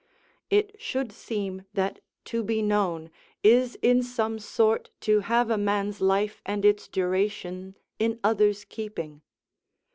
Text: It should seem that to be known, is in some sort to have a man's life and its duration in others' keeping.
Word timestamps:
It 0.49 0.77
should 0.81 1.11
seem 1.11 1.65
that 1.75 1.99
to 2.25 2.41
be 2.43 2.63
known, 2.63 3.11
is 3.43 3.75
in 3.83 4.01
some 4.01 4.39
sort 4.39 4.89
to 5.01 5.19
have 5.19 5.51
a 5.51 5.59
man's 5.59 6.01
life 6.01 6.41
and 6.43 6.65
its 6.65 6.87
duration 6.87 7.75
in 7.99 8.19
others' 8.23 8.65
keeping. 8.65 9.21